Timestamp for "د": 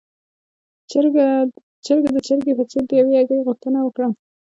2.15-2.17, 2.89-2.91